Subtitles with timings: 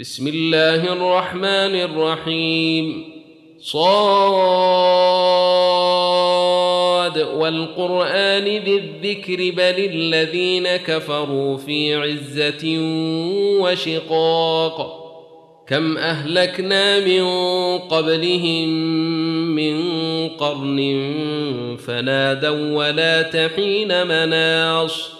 [0.00, 3.04] بسم الله الرحمن الرحيم.
[3.60, 3.78] صاد
[7.18, 12.78] والقرآن ذي الذكر بل الذين كفروا في عزة
[13.60, 15.00] وشقاق.
[15.68, 17.24] كم أهلكنا من
[17.78, 18.68] قبلهم
[19.54, 19.78] من
[20.28, 20.78] قرن
[21.86, 25.19] فنادوا ولا تحين مناص.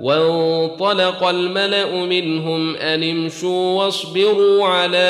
[0.00, 5.08] وانطلق الملأ منهم أن امشوا واصبروا على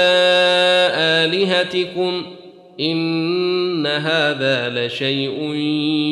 [0.95, 2.27] آلهتكم
[2.81, 5.53] إن هذا لشيء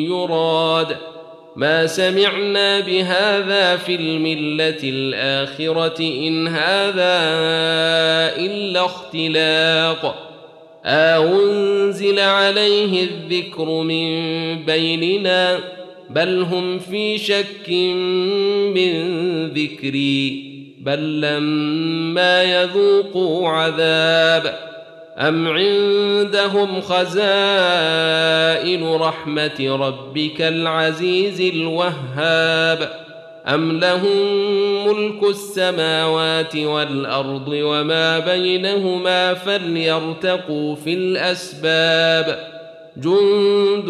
[0.09, 0.97] يراد.
[1.55, 7.17] ما سمعنا بهذا في الملة الآخرة إن هذا
[8.45, 10.27] إلا اختلاق.
[10.85, 14.09] أنزل عليه الذكر من
[14.65, 15.59] بيننا؟
[16.09, 17.69] بل هم في شك
[18.75, 18.93] من
[19.47, 20.47] ذكري
[20.81, 24.67] بل لما يذوقوا عذاب
[25.17, 27.17] أم عندهم خزائن
[28.93, 33.07] رحمة ربك العزيز الوهاب
[33.47, 34.47] أم لهم
[34.87, 42.39] ملك السماوات والأرض وما بينهما فليرتقوا في الأسباب
[42.97, 43.89] جند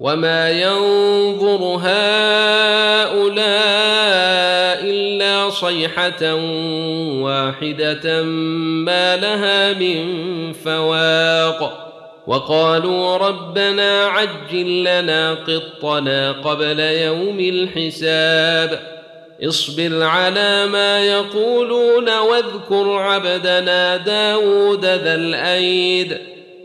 [0.00, 3.18] وما ينظر هؤلاء
[4.84, 6.34] الا صيحه
[7.22, 11.84] واحدة ما لها من فواق
[12.26, 18.80] وقالوا ربنا عجل لنا قطنا قبل يوم الحساب
[19.42, 26.37] اصبر على ما يقولون واذكر عبدنا داود ذا الأيد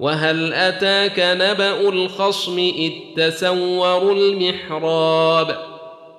[0.00, 5.56] وهل أتاك نبأ الخصم إذ تسوروا المحراب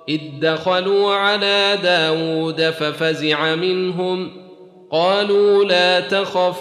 [0.08, 4.30] إذ دخلوا على داود ففزع منهم
[4.90, 6.56] قالوا لا تخف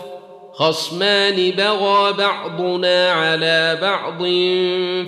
[0.53, 4.23] خصمان بغى بعضنا على بعض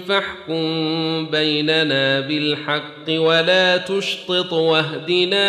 [0.08, 5.44] فاحكم بيننا بالحق ولا تشطط واهدنا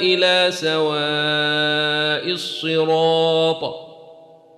[0.00, 3.87] إلى سواء الصراط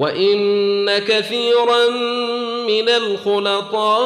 [0.00, 1.88] وان كثيرا
[2.66, 3.96] من الخلطاء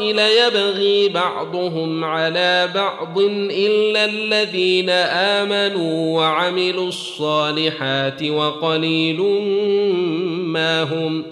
[0.00, 3.18] ليبغي بعضهم على بعض
[3.50, 9.20] الا الذين امنوا وعملوا الصالحات وقليل
[10.42, 11.24] ما هم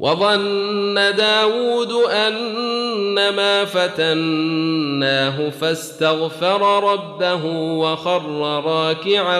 [0.00, 8.22] وظن داود انما فتناه فاستغفر ربه وخر
[8.64, 9.38] راكعا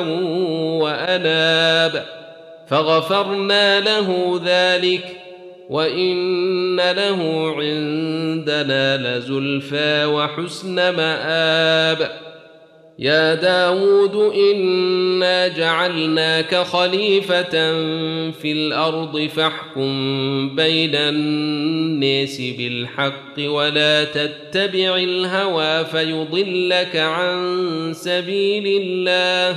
[0.82, 2.21] واناب
[2.68, 5.04] فغفرنا له ذلك
[5.70, 12.10] وإن له عندنا لزلفى وحسن مآب.
[12.98, 17.72] يا داود إنا جعلناك خليفة
[18.30, 29.56] في الأرض فاحكم بين الناس بالحق ولا تتبع الهوى فيضلك عن سبيل الله.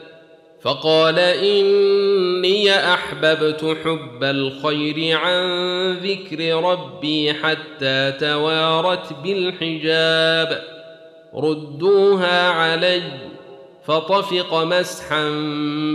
[0.61, 5.43] فقال إني أحببت حب الخير عن
[5.93, 10.63] ذكر ربي حتى توارت بالحجاب.
[11.35, 13.01] ردوها علي
[13.85, 15.29] فطفق مسحا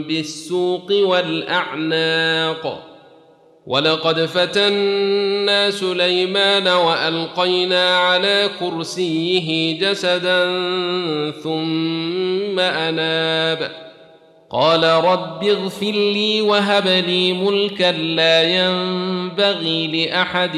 [0.08, 2.82] بالسوق والأعناق.
[3.66, 10.50] ولقد فتنا سليمان وألقينا على كرسيه جسدا
[11.30, 13.85] ثم أناب.
[14.50, 20.56] قال رب اغفر لي وهب لي ملكا لا ينبغي لأحد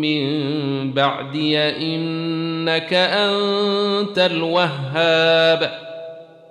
[0.00, 5.78] من بعدي إنك أنت الوهاب.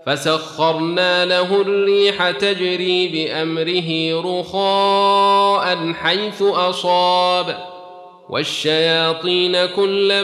[0.06, 7.58] فسخرنا له الريح تجري بأمره رخاء حيث أصاب.
[8.30, 10.24] والشياطين كل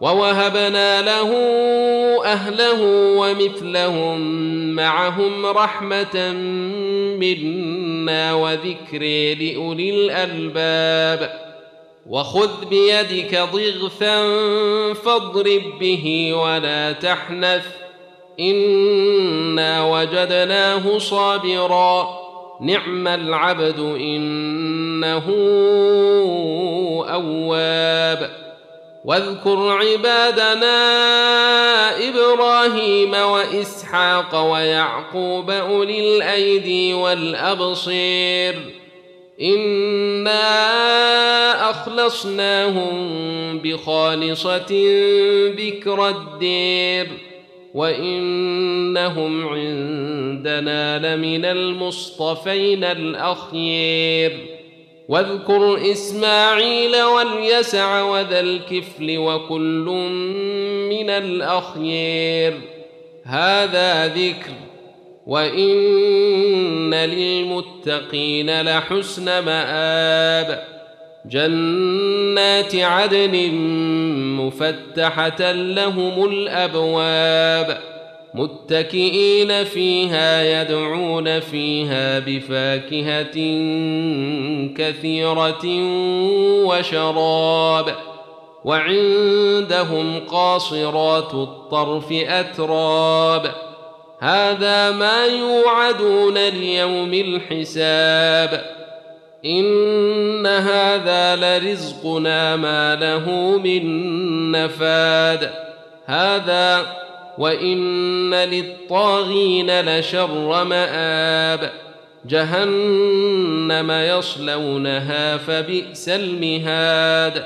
[0.00, 1.34] ووهبنا له
[2.24, 2.82] أهله
[3.16, 4.20] ومثلهم
[4.74, 6.32] معهم رحمة
[7.18, 9.02] منا وذكر
[9.40, 11.48] لأولي الألباب.
[12.06, 14.24] وخذ بيدك ضغثا
[14.94, 17.66] فاضرب به ولا تحنث.
[18.40, 22.18] إنا وجدناه صابرا.
[22.60, 25.24] نعم العبد إنه
[27.08, 28.47] أواب.
[29.08, 30.68] واذكر عبادنا
[32.08, 38.54] إبراهيم وإسحاق ويعقوب أولي الأيدي والأبصير.
[39.42, 40.50] إنا
[41.70, 42.92] أخلصناهم
[43.58, 44.66] بخالصة
[45.58, 47.08] ذكر الدير.
[47.74, 54.57] وإنهم عندنا لمن المصطفين الأخير.
[55.08, 59.84] واذكر إسماعيل واليسع وذا الكفل وكل
[60.90, 62.60] من الاخير
[63.24, 64.52] هذا ذكر
[65.26, 70.64] وإن للمتقين لحسن مآب.
[71.26, 73.50] جنات عدن
[74.36, 77.97] مفتحة لهم الأبواب.
[78.34, 83.34] متكئين فيها يدعون فيها بفاكهة
[84.76, 85.66] كثيرة
[86.64, 87.94] وشراب.
[88.64, 93.54] وعندهم قاصرات الطرف أتراب.
[94.20, 98.64] هذا ما يوعدون ليوم الحساب.
[99.44, 105.50] إن هذا لرزقنا ما له من نفاد.
[106.06, 107.07] هذا
[107.38, 111.72] وان للطاغين لشر مآب
[112.26, 117.44] جهنم يصلونها فبئس المهاد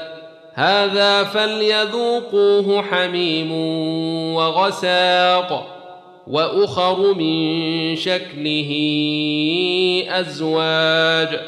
[0.54, 3.52] هذا فليذوقوه حميم
[4.34, 5.68] وغساق
[6.26, 8.70] واخر من شكله
[10.08, 11.40] ازواج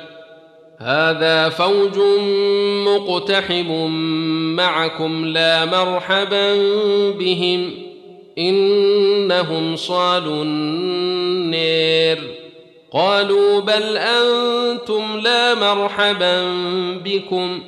[0.78, 1.98] هذا فوج
[2.86, 3.86] مقتحم
[4.56, 6.54] معكم لا مرحبا
[7.10, 7.93] بهم
[8.38, 12.19] إنهم صالوا النير.
[12.93, 16.43] قالوا بل أنتم لا مرحبا
[17.05, 17.62] بكم.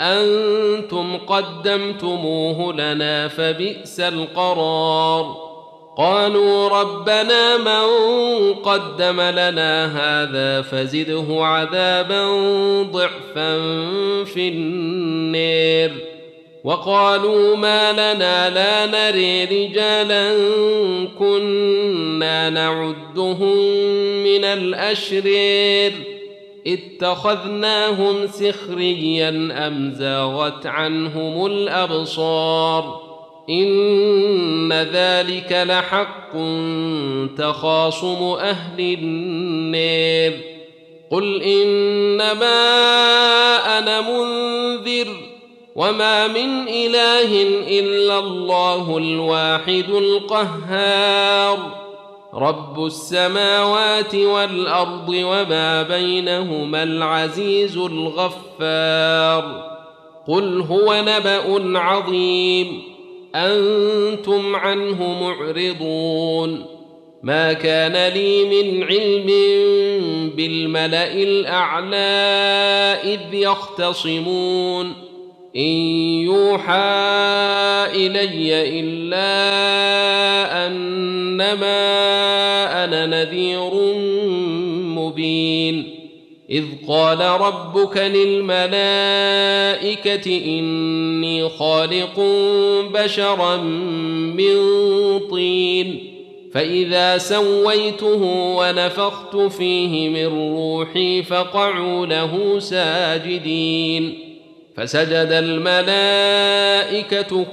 [0.00, 5.52] أنتم قدمتموه لنا فبئس القرار.
[5.96, 7.84] قالوا ربنا من
[8.54, 12.26] قدم لنا هذا فزده عذابا
[12.82, 13.58] ضعفا
[14.24, 16.11] في النير.
[16.64, 20.34] وقالوا ما لنا لا نري رجالا
[21.18, 23.56] كنا نعدهم
[24.24, 25.92] من الأشرير
[26.66, 29.28] اتخذناهم سخريا
[29.66, 33.02] أم زاغت عنهم الأبصار
[33.50, 36.32] إن ذلك لحق
[37.38, 40.40] تخاصم أهل النير
[41.10, 42.58] قل إنما
[43.78, 45.31] أنا منذر
[45.76, 47.42] وما من اله
[47.80, 51.58] الا الله الواحد القهار
[52.34, 59.72] رب السماوات والارض وما بينهما العزيز الغفار
[60.28, 62.82] قل هو نبا عظيم
[63.34, 66.66] أنتم عنه معرضون
[67.22, 69.26] ما كان لي من علم
[70.36, 71.96] بالملا الاعلى
[73.04, 75.11] اذ يختصمون
[75.56, 75.72] إن
[76.22, 76.72] يوحى
[77.94, 79.52] إلي إلا
[80.66, 81.64] أنما
[82.84, 83.70] أنا نذير
[84.98, 85.94] مبين.
[86.50, 88.66] إذ قال ربك للملائكة
[90.46, 92.20] إني خالق
[92.94, 93.56] بشرا
[94.36, 94.56] من
[95.30, 96.12] طين.
[96.54, 98.22] فإذا سويته
[98.56, 104.31] ونفخت فيه من روحي فقعوا له ساجدين.
[104.76, 106.64] فسجد الملائكة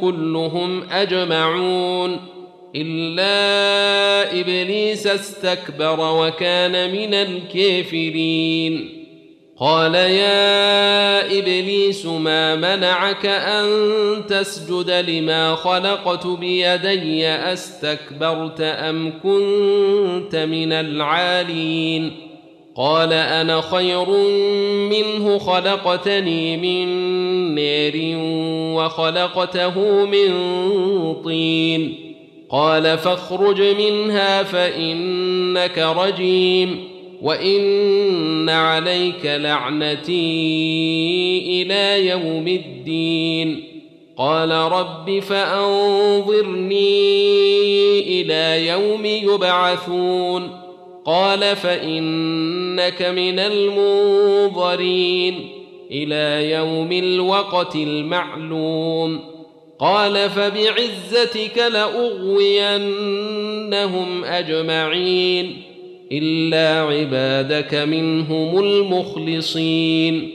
[0.01, 2.17] كلهم أجمعون
[2.75, 8.95] إلا إبليس استكبر وكان من الكافرين.
[9.57, 13.67] قال يا إبليس ما منعك أن
[14.27, 22.28] تسجد لما خلقت بيدي؟ أستكبرت أم كنت من العالين؟
[22.79, 24.09] قال أنا خير
[24.89, 26.87] منه خلقتني من
[27.55, 27.91] نار
[28.75, 30.33] وخلقته من
[31.23, 31.95] طين.
[32.49, 36.87] قال فاخرج منها فإنك رجيم
[37.21, 40.13] وإن عليك لعنتي
[41.61, 43.63] إلى يوم الدين.
[44.17, 46.79] قال رب فأنظرني
[47.99, 50.58] إلى يوم يبعثون.
[51.09, 55.49] قال فإنك من المنظرين
[55.91, 59.19] إلى يوم الوقت المعلوم.
[59.79, 62.93] قال فبعزتك لأغوينهم
[64.23, 65.61] أجمعين
[66.11, 70.31] إلا عبادك منهم المخلصين.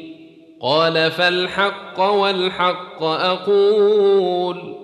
[0.61, 4.84] قال فالحق والحق أقول.